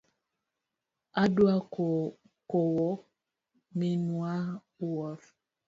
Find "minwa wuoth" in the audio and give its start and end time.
3.77-5.25